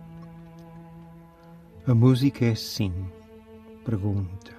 [1.87, 2.93] A música é sim
[3.83, 4.55] pergunta.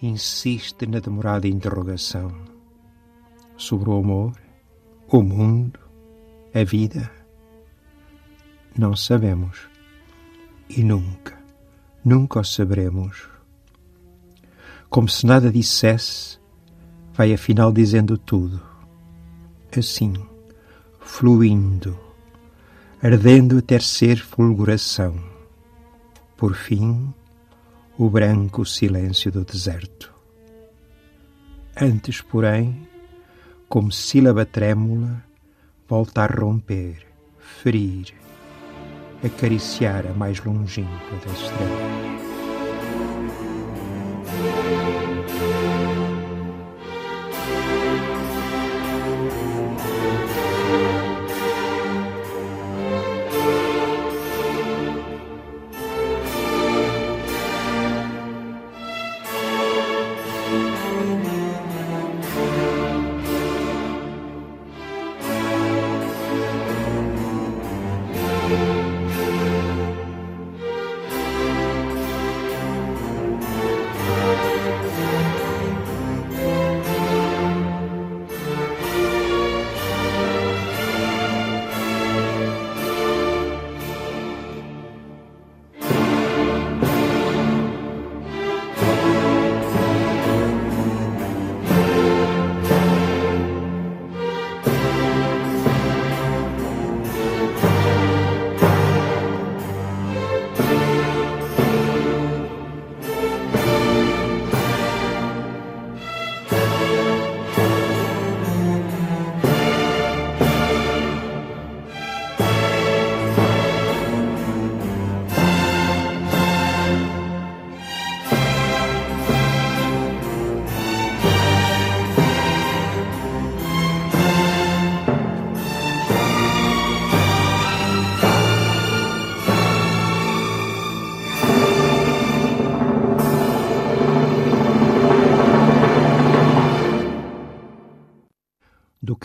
[0.00, 2.32] Insiste na demorada interrogação
[3.58, 4.32] sobre o amor,
[5.06, 5.78] o mundo,
[6.54, 7.12] a vida.
[8.74, 9.68] Não sabemos
[10.70, 11.38] e nunca,
[12.02, 13.28] nunca o saberemos.
[14.88, 16.40] Como se nada dissesse,
[17.12, 18.62] vai afinal dizendo tudo.
[19.76, 20.14] Assim,
[21.00, 22.07] fluindo
[23.02, 25.14] ardendo até ser fulguração.
[26.36, 27.14] Por fim,
[27.96, 30.12] o branco silêncio do deserto.
[31.80, 32.88] Antes, porém,
[33.68, 35.24] como sílaba trêmula,
[35.88, 37.06] volta a romper,
[37.38, 38.14] ferir,
[39.24, 42.17] acariciar a mais longínqua das estrelas.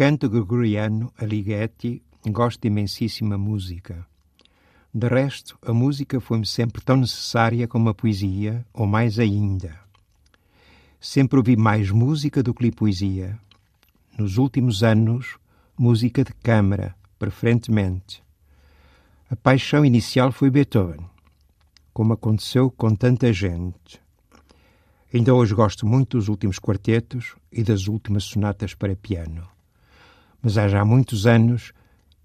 [0.04, 4.06] Canto gregoriano Alighetti gosto de imensíssima música.
[4.94, 9.80] De resto, a música foi-me sempre tão necessária como a poesia, ou mais ainda.
[11.00, 13.40] Sempre ouvi mais música do que li poesia.
[14.18, 15.38] Nos últimos anos,
[15.78, 18.22] música de câmara, preferentemente.
[19.30, 21.00] A paixão inicial foi Beethoven,
[21.94, 24.02] como aconteceu com tanta gente.
[25.14, 29.53] Ainda hoje gosto muito dos últimos quartetos e das últimas sonatas para piano
[30.44, 31.72] mas há já muitos anos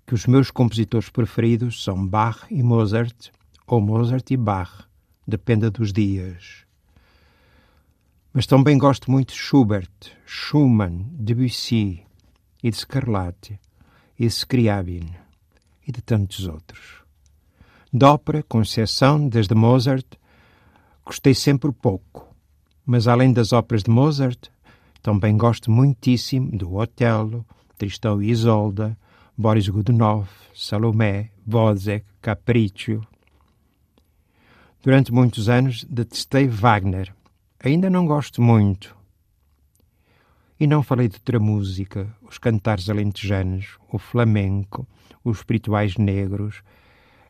[0.04, 3.30] que os meus compositores preferidos são Bach e Mozart,
[3.64, 4.88] ou Mozart e Bach,
[5.24, 6.64] dependa dos dias.
[8.32, 9.90] Mas também gosto muito de Schubert,
[10.26, 12.02] Schumann, Debussy
[12.62, 13.60] e de Scarlatti
[14.18, 15.08] e de Scriabin
[15.86, 17.04] e de tantos outros.
[17.92, 20.06] De ópera, com exceção desde Mozart,
[21.04, 22.34] gostei sempre pouco,
[22.84, 24.48] mas além das óperas de Mozart,
[25.00, 27.46] também gosto muitíssimo do Otelo,
[27.78, 28.98] Tristão e Isolda,
[29.36, 33.06] Boris Godunov, Salomé, Wozzeck, Capriccio.
[34.82, 37.14] Durante muitos anos detestei Wagner.
[37.64, 38.96] Ainda não gosto muito.
[40.58, 44.86] E não falei de outra música, os cantares alentejanos, o flamenco,
[45.22, 46.62] os espirituais negros,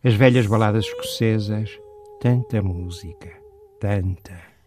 [0.02, 1.78] as velhas baladas escocesas.
[2.20, 3.30] Tanta música,
[3.78, 4.57] tanta.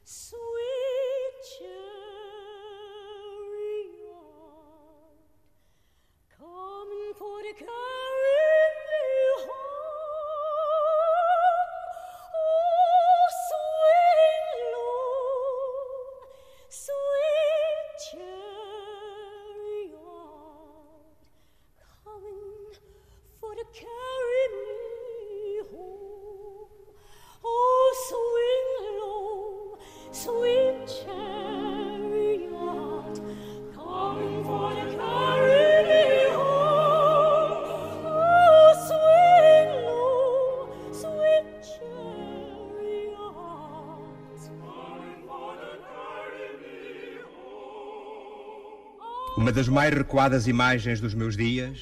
[49.92, 51.80] Mais recuadas imagens dos meus dias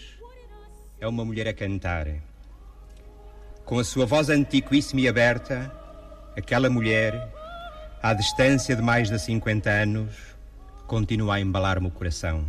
[1.00, 2.08] é uma mulher a cantar.
[3.64, 5.72] Com a sua voz antiquíssima e aberta,
[6.36, 7.30] aquela mulher,
[8.02, 10.16] à distância de mais de 50 anos,
[10.88, 12.46] continua a embalar-me o coração.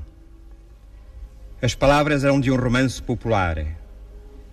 [1.61, 3.62] As palavras eram de um romance popular,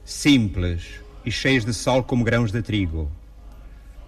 [0.03, 3.09] simples e cheias de sol como grãos de trigo.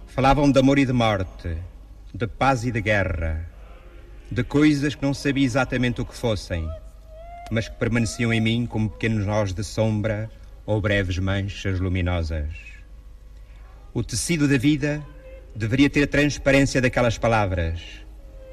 [0.06, 1.56] Falavam de amor e de morte,
[2.12, 3.48] de paz e de guerra,
[4.30, 6.68] de coisas que não sabia exatamente o que fossem,
[7.50, 10.30] mas que permaneciam em mim como pequenos nós de sombra
[10.64, 12.48] ou breves manchas luminosas.
[13.92, 15.04] O tecido da vida
[15.54, 17.80] deveria ter a transparência daquelas palavras,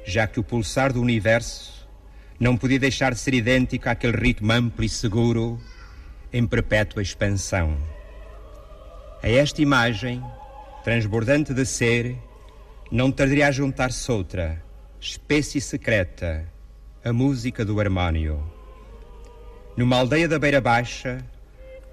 [0.04, 1.86] já que o pulsar do universo
[2.40, 5.60] não podia deixar de ser idêntico àquele ritmo amplo e seguro
[6.32, 7.76] em perpétua expansão.
[9.22, 10.22] A esta imagem,
[10.84, 12.16] transbordante de ser,
[12.90, 14.62] não tardaria a juntar-se outra
[15.00, 16.44] Espécie secreta,
[17.04, 18.57] a música do harmónio.
[19.78, 21.24] Numa aldeia da Beira Baixa,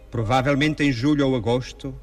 [0.09, 1.93] provavelmente em julho ou agosto,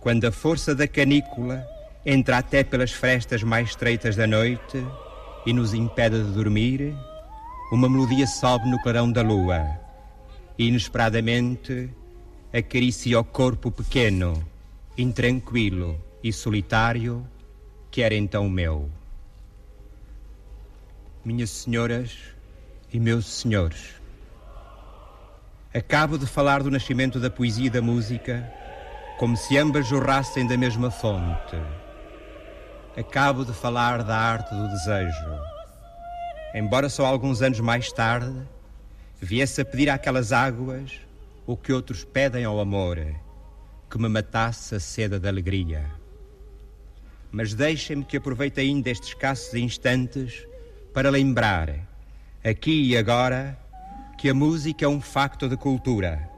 [0.00, 1.64] quando a força da canícula
[2.04, 4.84] entra até pelas frestas mais estreitas da noite
[5.46, 6.92] e nos impede de dormir,
[7.70, 9.64] uma melodia sobe no clarão da lua
[10.58, 11.88] e, inesperadamente,
[12.52, 14.44] acaricia o corpo pequeno,
[14.98, 17.24] intranquilo e solitário
[17.92, 18.90] que era então meu.
[21.24, 22.10] minhas senhoras
[22.92, 24.01] e meus senhores.
[25.74, 28.46] Acabo de falar do nascimento da poesia e da música
[29.18, 31.56] como se ambas jorrassem da mesma fonte.
[32.94, 35.40] Acabo de falar da arte do desejo.
[36.54, 38.36] Embora só alguns anos mais tarde
[39.18, 41.00] viesse a pedir àquelas águas
[41.46, 42.98] o que outros pedem ao amor,
[43.90, 45.86] que me matasse a seda da alegria.
[47.30, 50.46] Mas deixem-me que aproveite ainda estes escassos instantes
[50.92, 51.70] para lembrar,
[52.44, 53.58] aqui e agora,
[54.22, 56.30] que a música é um facto de cultura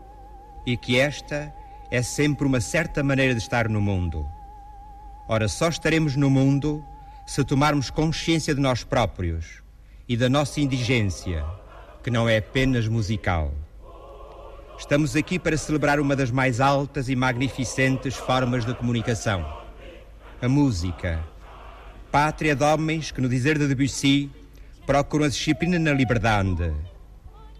[0.64, 1.54] e que esta
[1.90, 4.26] é sempre uma certa maneira de estar no mundo.
[5.28, 6.82] Ora, só estaremos no mundo
[7.26, 9.62] se tomarmos consciência de nós próprios
[10.08, 11.44] e da nossa indigência,
[12.02, 13.52] que não é apenas musical.
[14.78, 19.46] Estamos aqui para celebrar uma das mais altas e magnificentes formas de comunicação:
[20.40, 21.22] a música.
[22.10, 24.30] Pátria de homens que, no dizer de Debussy,
[24.86, 26.72] procuram a disciplina na liberdade.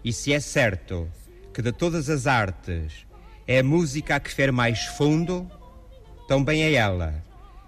[0.05, 1.11] E se é certo
[1.51, 3.07] que de todas as artes
[3.47, 5.49] é a música a que fere mais fundo,
[6.27, 7.23] também é ela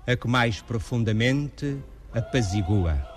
[0.06, 1.80] a que mais profundamente
[2.14, 3.16] apazigua.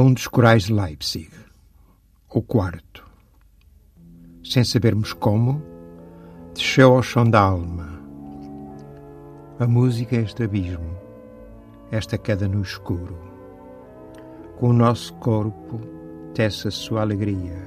[0.00, 1.28] É um dos corais de Leipzig,
[2.32, 3.06] o quarto.
[4.42, 5.62] Sem sabermos como,
[6.54, 8.00] desceu ao chão da alma.
[9.58, 10.96] A música é este abismo,
[11.90, 13.14] esta queda no escuro.
[14.56, 15.78] Com o nosso corpo
[16.32, 17.60] tece a sua alegria,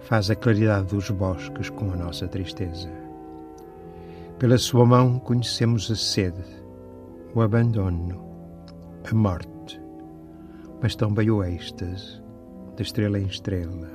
[0.00, 2.90] faz a claridade dos bosques com a nossa tristeza.
[4.36, 6.44] Pela sua mão conhecemos a sede,
[7.32, 8.20] o abandono,
[9.08, 9.53] a morte,
[10.84, 12.22] mas também o êxtase,
[12.76, 13.88] de estrela em estrela,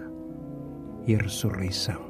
[1.06, 2.09] e a ressurreição.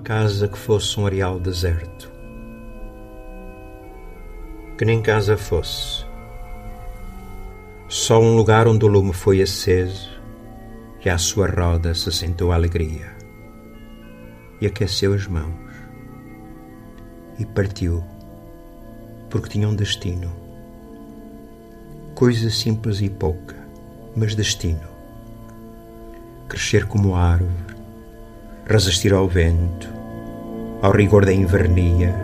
[0.00, 2.10] Casa que fosse um areal deserto.
[4.76, 6.04] Que nem casa fosse.
[7.88, 10.10] Só um lugar onde o lume foi aceso
[11.04, 13.14] e à sua roda se sentou a alegria.
[14.60, 15.70] E aqueceu as mãos.
[17.38, 18.02] E partiu,
[19.28, 20.30] porque tinha um destino.
[22.14, 23.56] Coisa simples e pouca,
[24.14, 24.88] mas destino.
[26.48, 27.69] Crescer como árvore,
[28.70, 29.88] resistir ao vento,
[30.80, 32.14] ao rigor da invernia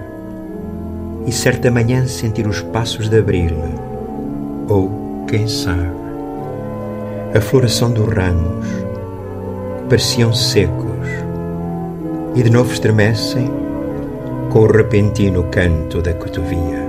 [1.26, 3.57] e certa manhã sentir os passos de abril,
[4.68, 5.90] ou, quem sabe,
[7.34, 8.64] a floração dos ramos
[9.78, 10.86] que pareciam secos
[12.36, 13.51] e de novo estremecem
[14.51, 16.86] com o repentino canto da cotovia.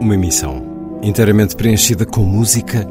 [0.00, 0.63] Uma emissão
[1.04, 2.88] inteiramente preenchida com música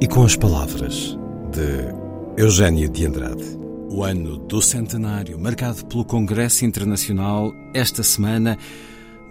[0.00, 1.18] e com as palavras
[1.50, 3.42] de Eugênio de Andrade.
[3.90, 8.58] O ano do centenário, marcado pelo Congresso Internacional, esta semana,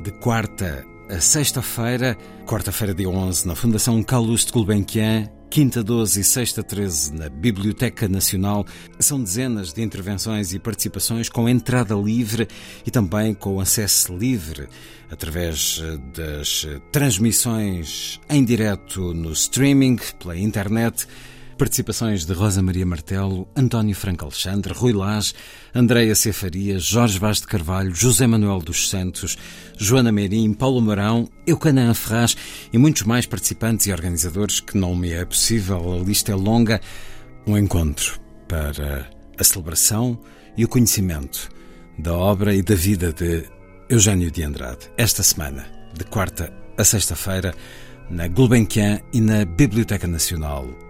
[0.03, 6.61] de quarta a sexta-feira, quarta-feira, dia 11, na Fundação Calouste Gulbenkian, quinta 12 e sexta
[6.63, 8.65] 13 na Biblioteca Nacional.
[8.99, 12.47] São dezenas de intervenções e participações com entrada livre
[12.85, 14.67] e também com acesso livre
[15.09, 21.07] através eh, das eh, transmissões em direto no streaming, pela internet.
[21.57, 25.33] Participações de Rosa Maria Martelo, António Franco Alexandre, Rui Lage,
[25.73, 29.35] Andréia Cefaria, Jorge Vaz de Carvalho, José Manuel dos Santos,
[29.75, 32.37] Joana Meirim, Paulo Mourão, Eucanã Ferraz
[32.71, 36.79] e muitos mais participantes e organizadores que não me é possível, a lista é longa.
[37.47, 40.19] Um encontro para a celebração
[40.55, 41.49] e o conhecimento
[41.97, 43.45] da obra e da vida de
[43.89, 45.65] Eugênio de Andrade, esta semana,
[45.97, 47.55] de quarta a sexta-feira,
[48.11, 50.67] na Gulbenkian e na Biblioteca Nacional,